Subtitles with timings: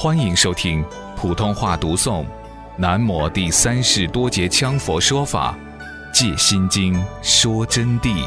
[0.00, 0.84] 欢迎收听
[1.16, 2.22] 普通话读诵
[2.76, 5.58] 《南摩第三世多杰羌佛说法·
[6.14, 8.24] 戒心经》说真谛。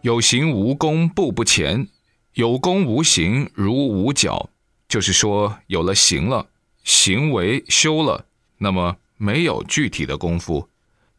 [0.00, 1.86] 有形无功步不前，
[2.32, 4.48] 有功无形如无脚。
[4.88, 6.46] 就是说，有了行了，
[6.82, 8.24] 行为修了，
[8.56, 10.66] 那么没有具体的功夫，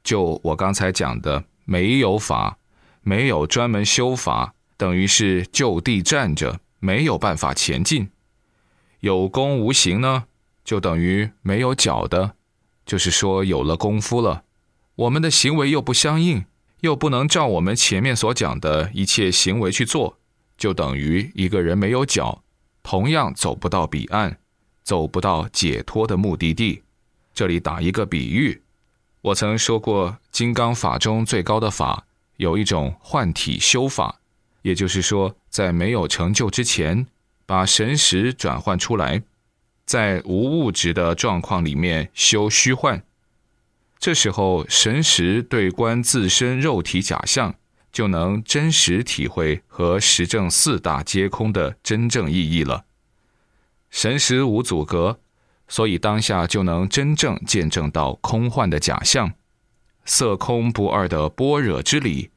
[0.03, 1.43] 就我刚才讲的。
[1.71, 2.57] 没有法，
[3.01, 8.09] 没有专门修法，等于是就地站着，没有办法前进。
[8.99, 10.25] 有功无形呢，
[10.65, 12.35] 就等于没有脚的，
[12.85, 14.43] 就是说有了功夫了，
[14.95, 16.43] 我们的行为又不相应，
[16.81, 20.17] 又不能照我们前面所讲的一切行为去做，
[20.57, 22.43] 就等于一个人没有脚，
[22.83, 24.39] 同样走不到彼岸，
[24.83, 26.83] 走不到解脱的目的地。
[27.33, 28.61] 这里打一个比喻。
[29.21, 34.19] 我曾说过，金刚法中最高的法有一种换体修法，
[34.63, 37.05] 也就是说，在没有成就之前，
[37.45, 39.21] 把神识转换出来，
[39.85, 43.03] 在无物质的状况里面修虚幻。
[43.99, 47.53] 这时候，神识对观自身肉体假象，
[47.91, 52.85] 就能真实体会和实证四大皆空的真正意义了。
[53.91, 55.19] 神识无阻隔。
[55.71, 59.31] 所以当下就能真正见证到空幻的假象，
[60.03, 62.29] 色空不二的般若之理。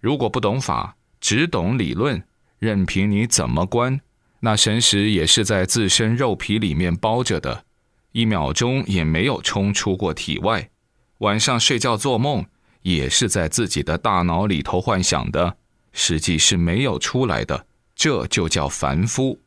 [0.00, 2.24] 如果不懂法，只懂理论，
[2.58, 4.00] 任凭你怎么观，
[4.40, 7.66] 那神识也是在自身肉皮里面包着的，
[8.12, 10.70] 一秒钟也没有冲出过体外。
[11.18, 12.46] 晚上睡觉做梦，
[12.80, 15.58] 也是在自己的大脑里头幻想的，
[15.92, 17.66] 实际是没有出来的。
[17.94, 19.38] 这就叫凡夫。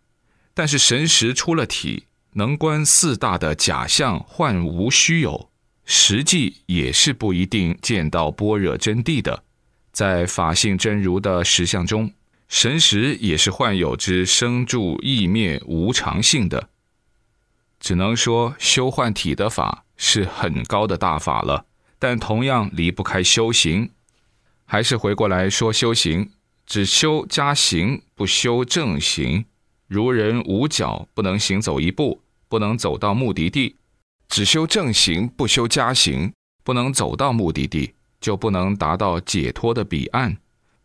[0.53, 2.03] 但是神识出了体。
[2.37, 5.49] 能观四大的假象幻无虚有，
[5.85, 9.45] 实际也是不一定见到般若真谛的。
[9.93, 12.11] 在法性真如的实相中，
[12.49, 16.67] 神识也是幻有之生住异灭无常性的。
[17.79, 21.65] 只能说修幻体的法是很高的大法了，
[21.97, 23.91] 但同样离不开修行。
[24.65, 26.31] 还是回过来说修行，
[26.65, 29.45] 只修加行，不修正行。
[29.87, 32.23] 如人无脚，不能行走一步。
[32.47, 33.75] 不能走到目的地，
[34.27, 36.31] 只修正行不修加行，
[36.63, 40.37] 不能走到目的地，就不能达到解脱的彼岸。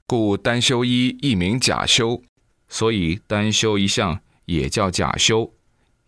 [0.06, 2.22] 故单修一亦名假修，
[2.68, 5.52] 所以单修一项也叫假修。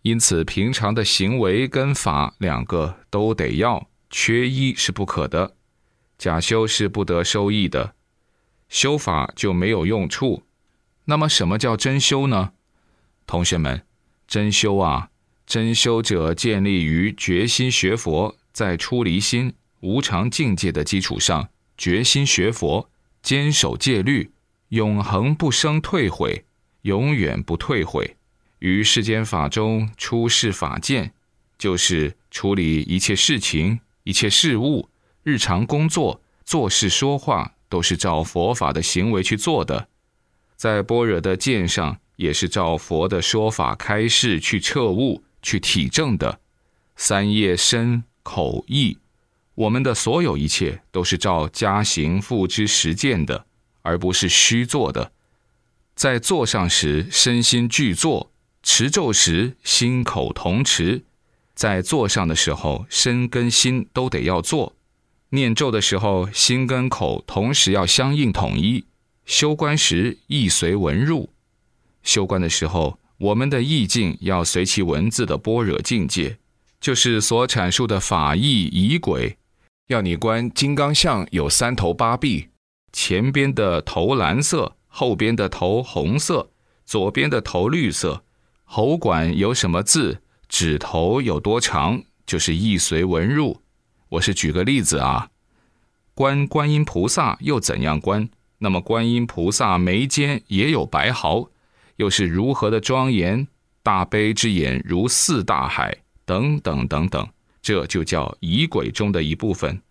[0.01, 5.55] 因此，平常的行为跟法两个都得要，缺一是不可的。
[6.17, 7.95] 假修是不得收益的，
[8.67, 10.43] 修法就没有用处。
[11.05, 12.51] 那么，什么叫真修呢？
[13.25, 13.85] 同学们，
[14.27, 15.09] 真修啊！
[15.53, 21.47] 真修者建立于决心学佛，在出离心、无常境界的基础上，
[21.77, 22.89] 决心学佛，
[23.21, 24.31] 坚守戒律，
[24.69, 26.43] 永恒不生退悔，
[26.81, 28.17] 永远不退悔。
[28.57, 31.13] 于世间法中出世法见，
[31.59, 34.89] 就是处理一切事情、一切事物、
[35.21, 39.87] 日常工作、做事说话，都是照佛法的行为去做的。
[40.55, 45.23] 在般若的见上，也是照佛的说法开示去彻悟。
[45.43, 46.39] 去体证的
[46.95, 48.97] 三业身口意，
[49.53, 53.45] 我们的所有一切都是照家行父之实践的，
[53.83, 55.11] 而不是虚做的。
[55.93, 58.31] 在坐上时，身心俱坐；
[58.63, 61.03] 持咒时，心口同持。
[61.53, 64.73] 在坐上的时候，身跟心都得要做；
[65.29, 68.85] 念咒的时候，心跟口同时要相应统一。
[69.25, 71.29] 修观时，意随文入；
[72.01, 72.97] 修观的时候。
[73.23, 76.39] 我们的意境要随其文字的般若境界，
[76.81, 79.37] 就是所阐述的法义仪轨。
[79.87, 82.49] 要你观金刚像有三头八臂，
[82.91, 86.49] 前边的头蓝色，后边的头红色，
[86.85, 88.25] 左边的头绿色。
[88.65, 93.61] 喉管有什么字，指头有多长，就是意随文入。
[94.09, 95.29] 我是举个例子啊，
[96.13, 98.27] 观观音菩萨又怎样观？
[98.57, 101.47] 那么观音菩萨眉间也有白毫。
[102.03, 103.47] 又是如何的庄严？
[103.81, 105.95] 大悲之眼如四大海，
[106.25, 107.25] 等等等等，
[107.61, 109.81] 这就叫仪轨中的一部分。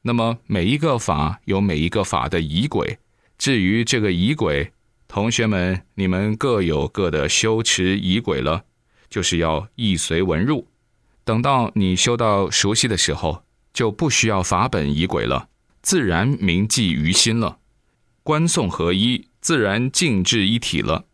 [0.00, 2.98] 那么每一个法有每一个法的仪轨。
[3.36, 4.72] 至于这个仪轨，
[5.06, 8.64] 同学们你们各有各的修持仪轨了，
[9.10, 10.66] 就是要意随文入。
[11.24, 15.50] 等到你修到熟悉的时候，就不需要法本仪轨了，
[15.82, 17.58] 自然铭记于心了。
[18.22, 21.04] 观诵合一，自然静至一体了。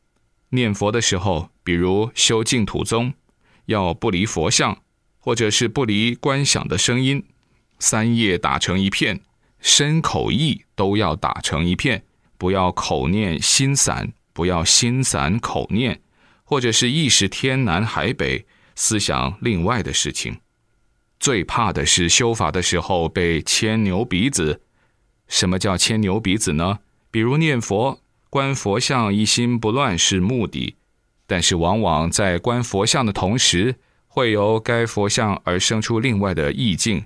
[0.51, 3.13] 念佛的时候，比如修净土宗，
[3.67, 4.83] 要不离佛像，
[5.19, 7.25] 或者是不离观想的声音，
[7.79, 9.21] 三业打成一片，
[9.61, 12.05] 身口意都要打成一片，
[12.39, 16.01] 不要口念心散，不要心散口念，
[16.45, 20.39] 或者是意识天南海北，思想另外的事情。
[21.19, 24.61] 最怕的是修法的时候被牵牛鼻子。
[25.27, 26.79] 什么叫牵牛鼻子呢？
[27.11, 30.77] 比如念佛、观佛像，一心不乱是目的，
[31.27, 33.77] 但是往往在观佛像的同时，
[34.09, 37.05] 会由该佛像而生出另外的意境。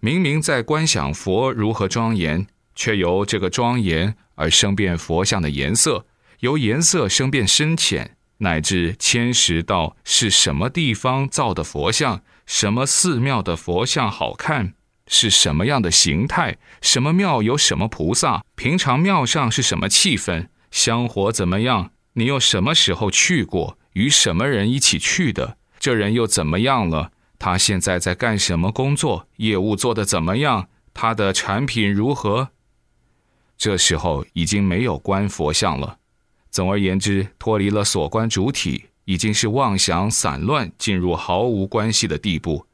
[0.00, 6.06] 明明在观想佛如何庄严，却由这个庄严而生变佛像的颜色，
[6.40, 14.74] 由颜色生变深浅，乃至牵涉到是什么地方造的佛像，什么寺庙的佛像好看，
[15.06, 27.12] 是什么样的形态，什么庙有什么菩萨，平常庙上是什么气氛，香火怎么样，你又什么时候去过，与什么人一起去的，这人又怎么样了？
[27.38, 29.28] 他现在在干什么工作？
[29.36, 30.68] 业务做得怎么样？
[30.94, 32.48] 他的产品如何？
[33.58, 35.98] 这时候已经没有观佛像了。
[36.50, 42.66] 总而言之，脱离了所观主体，已经是妄想散乱，进入毫无关系的地步，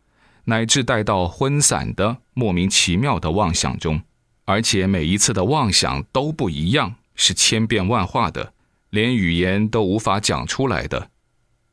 [0.44, 4.00] 乃至带到昏散的莫名其妙的妄想中，
[4.44, 8.54] 而且每一次的妄想都不一样，是千变万化的，
[8.88, 11.10] 连语言都无法讲出来的。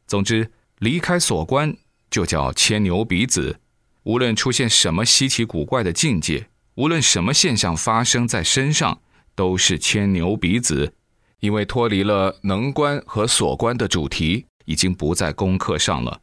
[0.06, 1.74] 总之，离开所观。
[2.12, 3.60] 就叫牵牛鼻子，
[4.04, 9.02] 无论出现什么稀奇古怪的境界，无论什么现象发生在身上，
[9.34, 10.94] 都是牵牛鼻子，
[11.40, 16.22] 因为脱离了能观和所观的主题，已经不在功课上了，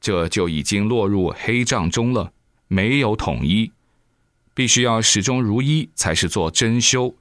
[0.00, 2.32] 这就已经落入黑障中了，
[2.68, 3.70] 没有统一，
[4.54, 7.14] 必须要始终如一，才是做真修。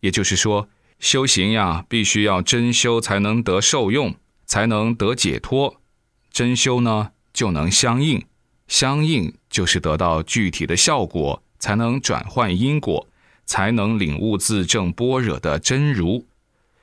[0.00, 0.68] 也就是说，
[1.00, 4.14] 修行呀，必须要真修才能得受用，
[4.46, 5.80] 才能得解脱。
[6.30, 7.12] 真修呢？
[7.32, 8.24] 就能相应，
[8.68, 13.08] 相应就是得到具体的效果，才能转换因果，
[13.46, 16.26] 才能领悟自证般若的真如。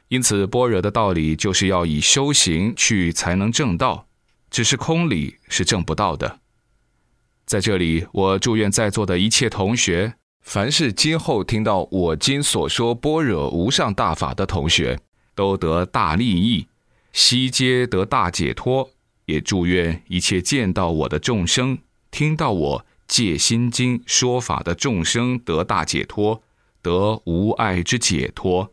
[0.08, 4.08] 因此，般若的道理就是要以修行去才能证道，
[4.50, 6.40] 只是空理是证不到的。
[7.46, 10.16] 在这里，我祝愿在座的一切同学，
[10.48, 14.98] 凡是今后听到我今所说般若无上大法的同学，
[15.36, 16.68] 都得大利益，
[17.12, 18.90] 悉皆得大解脱。
[19.26, 21.80] 也祝愿一切见到我的众生，
[22.10, 26.42] 听到我戒心经说法的众生得大解脱，
[26.82, 28.72] 得无碍之解脱。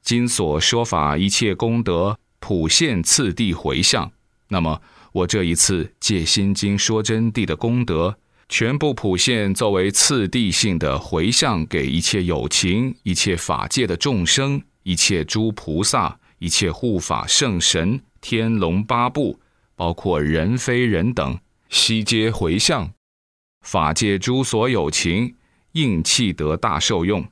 [0.00, 4.10] 今所说法一切功德普现次第回向，
[4.48, 4.80] 那么
[5.12, 8.16] 我这一次戒心经说真谛的功德，
[8.48, 19.40] 全部普现作为次第性的回向给一切有情、一切法界的众生、一切诸菩萨、一切护法圣神、天龙八部。
[19.78, 21.38] 包括人非人等，
[21.68, 22.92] 悉皆回向，
[23.60, 25.34] 法界诸所有情
[25.72, 27.26] 应气得大受用，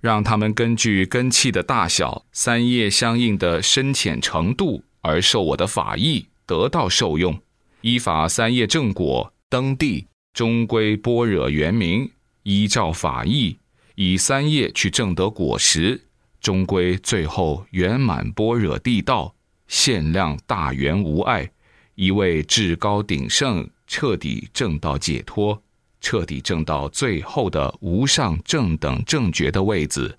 [0.00, 7.40] 让他们根据根气的大小、三业相应的深浅程度而受我的法义，得到受用，
[7.82, 12.10] 依法三业正果登地，终归般若圆明，
[12.42, 13.56] 依照法义，
[13.94, 16.00] 以三业去证得果实，
[16.40, 19.32] 终归最后圆满般若地道。
[19.68, 21.50] 限量大圆无碍，
[21.96, 25.60] 一位至高鼎盛，彻底证到解脱，
[26.00, 30.18] 彻底证到最后的无上正等正觉的位子。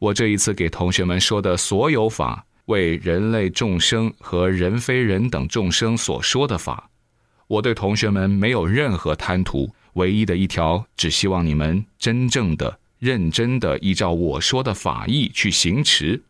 [0.00, 6.90] 我这一次给同学们说的所有法，为人类众生和人非人等众生所说的法，
[7.46, 16.22] 我对同学们没有任何贪图，唯一的一条，只希望你们真正的、认真的依照我说的法义去行持。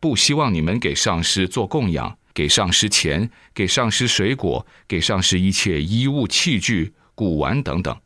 [0.00, 7.96] 不希望你们给上师做供养，给上师钱，给上师水果，给上师一切衣物器具、古玩等等。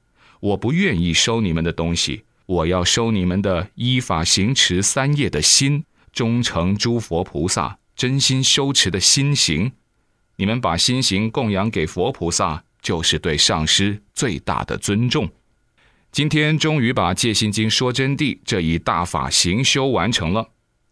[0.41, 9.73] 我不愿意收你们的东西，我要收你们的依法行持三业的心，忠诚诸佛菩萨，真心修持的心行。
[10.37, 15.29] 你们把心行供养给佛菩萨，就是对上师最大的尊重。
[16.13, 20.49] 今天终于把《戒心经》说真谛这一大法行修完成了。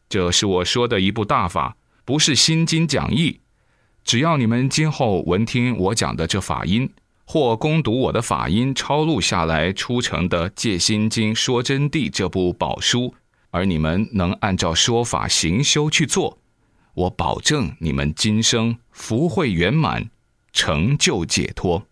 [0.08, 3.40] 这是我说的一部大法，不是心经讲义。
[4.04, 6.90] 只要你们今后闻听我讲的这法音，
[7.24, 13.14] 或攻读我的法音抄录下来出成的《戒心经说真谛》这部宝书，
[13.50, 16.38] 而你们能按照说法行修去做，
[16.94, 20.10] 我保证你们今生福慧圆满，
[20.52, 21.86] 成就解脱。